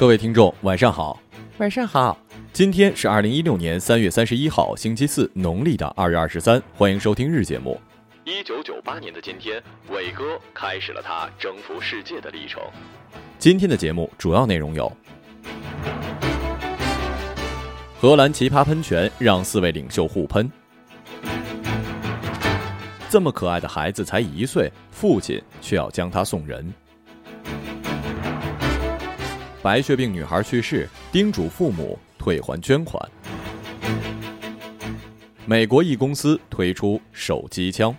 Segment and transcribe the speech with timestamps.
[0.00, 1.20] 各位听众，晚上好，
[1.58, 2.16] 晚上好。
[2.54, 6.58] 今天是二零一六年三月三十一号，星期四，农历的二月二十三。
[6.74, 7.78] 欢迎收听日节目。
[8.24, 12.62] 一九九八年的今天，伟哥开始了他征服世界的历程。
[13.38, 14.90] 今天的节目主要内容有：
[18.00, 20.50] 荷兰奇葩喷泉让四位领袖互喷。
[23.10, 26.72] 这么可爱的孩子才一岁，父亲却要将他送人。
[29.62, 33.10] 白血病女孩去世，叮嘱父母退还捐款。
[35.44, 37.94] 美国一公司推出手机枪。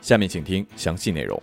[0.00, 1.42] 下面请听详细内容。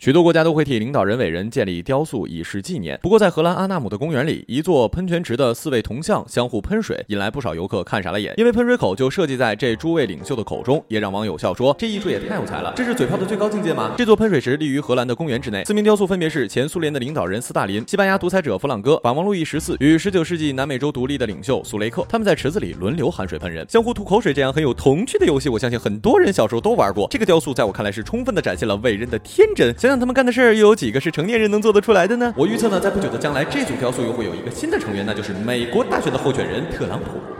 [0.00, 2.98] 许多国家都会替领导人伟人建立雕塑以示纪念。
[3.02, 8.32] 不过，在荷兰阿纳姆的公园里，一座喷泉池的四位铜像相互喷水，引来不少游客看傻了眼。
[8.38, 22.06] 因为喷水口就设计在这诸位领袖的口中，也让网友笑说：“这艺术也太有才了，这是嘴炮的最高境界吗？”这座喷水池立于荷兰的公园之内，四名雕塑分别是前苏联的领导人斯大林、西班牙独裁者弗朗哥、法王路易十四与19世纪南美洲独立的领袖苏雷克。
[22.08, 27.06] 他们在池子里轮流含水喷人，相互吐口水，这样很有童趣的游戏，我相信很多人小时候都玩过。
[27.10, 29.74] 这个雕塑在我看来是充分的展现了伟人的天真。
[29.90, 32.32] 让他们干的事儿，又有几个是成年人能做得出来的呢？
[32.36, 37.39] 我预测呢，在不久的将来，这组雕塑又会有一个新的成员，那就是美国大学的候选人特朗普。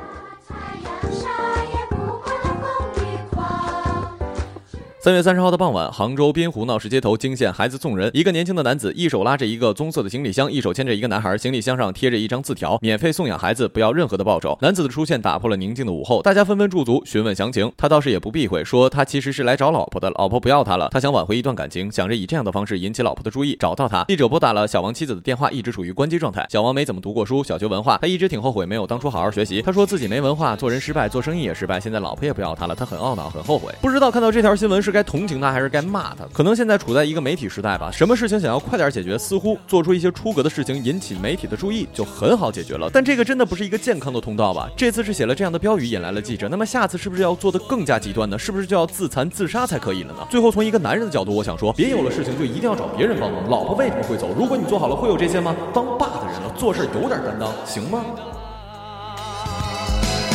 [5.03, 8.11] 三月三十号的傍晚，杭州滨湖闹市街头惊现孩子送人。
[8.13, 14.59] 一个年轻的男子一手拉着一个棕色的行李箱，一手牵着一个男孩，行李箱上贴着一张字条：免费送养孩子，不要任何的报酬。
[14.61, 17.73] 男子的出现打破了宁静的午后，大家纷纷驻足询问详情。
[17.79, 24.05] 他倒是也不避讳，说他其实是来找老婆的，老婆不要他了，他想挽回一段感情，想着以这样的方式引起老婆的注意，找到他。
[24.05, 26.47] 记者拨打了小王妻子的电话，一直处于关机状态。
[26.51, 29.63] 小王没怎么读过书，小学文化，他一直挺后悔没有当初好好学习。
[29.63, 33.73] 他说自己没文化，做人失败，做生意也失败，现在老婆也不要他了，他很懊恼，很后悔。
[33.81, 35.71] 不知道看到这条新闻是该同情他还是？
[35.71, 42.91] 该骂他，可能现在处在一个媒体时代吧，什么事情想要快点解决，似乎做出一些出格的事情引起媒体的注意就很好解决了。
[42.93, 44.69] 但这个真的不是一个健康的通道吧？
[44.77, 48.37] 这次是写了这样的标语引来了记者，那么下次是不是要做的更加极端呢？
[48.37, 50.27] 是不是就要自残自杀才可以了呢？
[50.29, 53.49] 最后从一个男人的角度，我想说，别有了事情就一定要找别人帮忙。
[53.49, 54.35] 老婆为什么会走？
[54.37, 55.55] 如果你做好了，会有这些吗？
[55.73, 58.05] 当爸的人了，做事有点担当，行吗？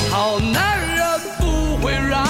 [0.09, 2.24] 好男人不会让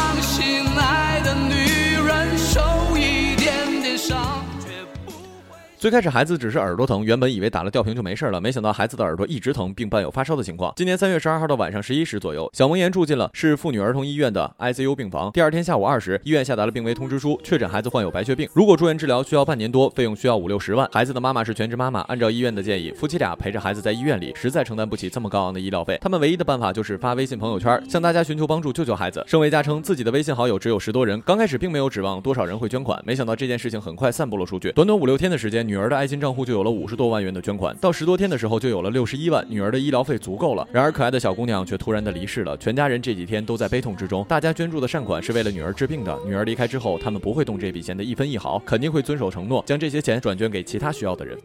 [5.86, 10.74] 最开始孩子只是耳朵疼，原本以为打了吊瓶就没事了，没想到孩子的耳朵一直疼，并伴有发烧的情况。
[10.76, 15.32] 今年三月十二号的晚上十一时左右，小萌妍住进了市妇女儿童医院的 ICU 病房。
[15.32, 20.90] 第二天下午二时，医院下达了病危通知书，确诊孩子患有白血病，如果住院治疗需要半年多，费用需要五六十万。
[20.92, 26.00] 孩子的妈妈是全职妈妈，按照医院的建议，夫妻俩陪着孩子在医院里，实在承担不起这么高昂的医疗费。
[26.02, 29.24] 他们唯一的办法就是发微信朋友圈，向大家寻求帮助，救救孩子。
[29.28, 34.72] 盛维佳称自己的微信好友只有十多人，刚开始并没有指望多少人会捐款，没想到这件事情很快散播了出去。
[34.72, 36.56] 短短五六天的时间，女儿的爱心账户就。
[36.56, 40.66] 有了五十多万元的捐款，到十多天的时候就有了六十一万，女儿的医疗费足够了。
[40.72, 44.24] 然而可爱的小姑娘却突然的离世了，全家人这几天都在悲痛之中。
[44.24, 51.38] 大家捐助的善款是为了女儿治病的，女儿离开之后，他们不会动这笔钱的一分一毫，肯定会遵守承诺，将这些钱转捐给其他需要的人。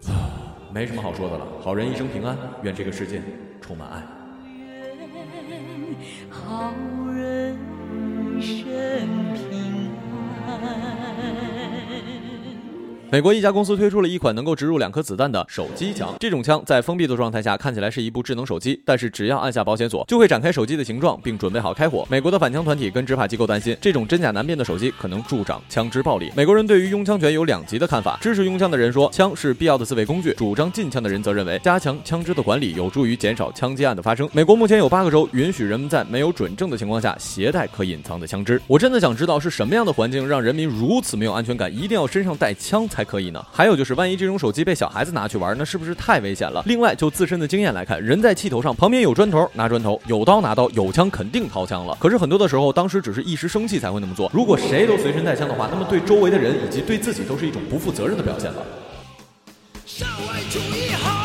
[0.72, 3.20] 没什么好说的了，好人一生平安，愿这个世界
[3.60, 4.00] 充满爱。
[6.30, 6.72] 好
[13.12, 16.14] 美国一家公司推出了一款能够植入两颗子弹的手机枪。
[16.20, 22.06] 这种枪在封闭的状态下看起来是一部智能手机，但是只要按下保险锁，就会展开手机的形状，并准备好开火。
[22.08, 26.30] 美国的反枪团体跟执法机构担心，这种真假难辨的手机可能助长枪支暴力。
[26.36, 34.30] 美国人对于拥枪权有两极的看法，支持拥枪的人说，枪是必要的自卫工具；主张禁枪的人则认为，加强枪支的管理有助于减少枪击案的发生。
[34.32, 38.62] 美国目前有八个州允许人们在没有准证的情况下携带可隐藏的枪支。
[38.68, 42.99] 我真的想知道是什么样的环境让人民如此没有安全感，一定要身上带枪才。
[43.00, 43.42] 还可以呢。
[43.50, 46.62] 还有就是，万一这种手机被小孩子拿去玩，那是不是太危险了？
[46.66, 51.96] 另外，就自身的经验来看，人在气头上，旁边有砖头拿砖头，有刀拿刀，有枪肯定掏枪了。
[51.98, 54.30] 可是很多的时候，当时只是一时生气才会那么做。
[54.34, 58.62] 如果谁都随身带枪的话，那么对周围的人以及对自己都是一种不负责任的表现了。
[59.86, 61.19] 社会主义好，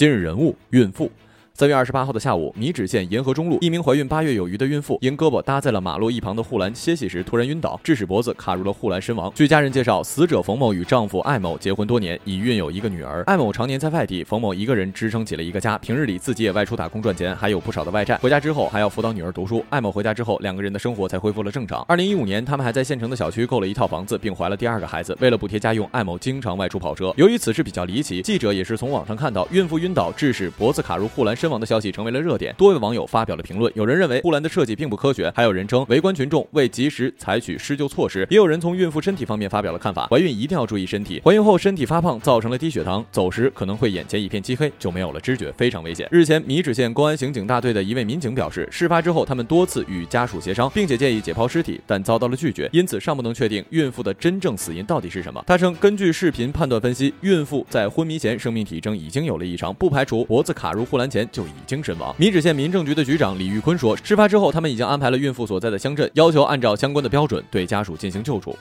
[0.00, 1.12] 今日人物：孕妇。
[1.60, 9.30] 三月二十八号的下午，米脂县沿河中路，一名怀孕八月有余的孕妇因胳膊搭在了马路一旁的护栏歇息时，突然晕倒，致使脖子卡入了护栏身亡。
[9.34, 13.22] 据家人介绍，死者冯某与丈夫艾某结婚多年，已孕有一个女儿。
[13.24, 18.16] 艾某常年在外地，冯某一个人支撑起了一个家，平日里自己也外出打工赚钱，还有不少的外债。
[18.16, 19.62] 回家之后还要辅导女儿读书。
[19.68, 21.82] 艾某回家之后，两个人的生活才恢复了正常。
[21.82, 25.14] 二零一五年，他们还在县城的小区购了一套房子，并怀了第二个孩子。
[25.20, 27.12] 为了补贴家用，艾某经常外出跑车。
[27.18, 32.30] 由于此事比较离奇，记者也是从网上看到孕妇晕倒致使脖子卡入护栏身亡的消息，成为了热。
[32.40, 33.70] 点，多位网友发表了评论。
[33.76, 38.26] 有人认为护栏的设计并不科学，还有人称围观群众未及时采取施救措施。
[38.30, 46.08] 也有人从孕妇身体方面发表了看法：怀孕一定要注意身体，怀孕后身体发胖造成了低血糖，走时可能会眼前一片漆黑，就没有了知觉，非常危险。
[46.10, 55.44] 日前，米脂县公安刑警大队的一位民警表示，事发之后他们多次与家属协商，并且建议解剖尸体，但遭到了拒绝，因此尚不能确定孕妇的真正死因到底是什么。
[55.46, 62.14] 他称，根据视频判断分析，孕妇在昏迷前生命体征已经有了异常，不排除脖子卡入护栏前就就已经身亡。
[62.18, 68.54] 米脂县民政局的局长李玉坤说，事发之后，他们已经安排了孕妇所在的乡镇，要求按照相关的标准对家属进行救助。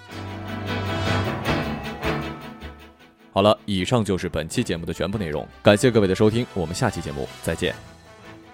[3.34, 7.76] 好了，以上就是本期节目的全部内容，感谢各位的收听，我们下期节目再见，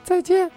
[0.03, 0.49] 再见。